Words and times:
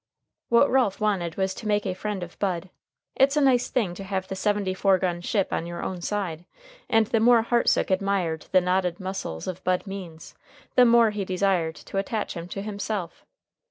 What 0.49 0.67
Ralph 0.71 0.99
wanted 0.99 1.35
was 1.37 1.53
to 1.53 1.67
make 1.67 1.85
a 1.85 1.93
friend 1.93 2.23
of 2.23 2.39
Bud. 2.39 2.71
It's 3.15 3.37
a 3.37 3.41
nice 3.41 3.69
thing 3.69 3.93
to 3.93 4.03
have 4.03 4.27
the 4.27 4.35
seventy 4.35 4.73
four 4.73 4.97
gun 4.97 5.21
ship 5.21 5.53
on 5.53 5.67
your 5.67 5.83
own 5.83 6.01
side, 6.01 6.43
and 6.89 7.05
the 7.05 7.19
more 7.19 7.43
Hartsook 7.43 7.91
admired 7.91 8.47
the 8.51 8.61
knotted 8.61 8.99
muscles 8.99 9.45
of 9.45 9.63
Bud 9.63 9.85
Means 9.85 10.33
the 10.73 10.85
more 10.85 11.11
he 11.11 11.23
desired 11.23 11.75
to 11.75 11.99
attach 11.99 12.33
him 12.33 12.47
to 12.47 12.63
himself. 12.63 13.27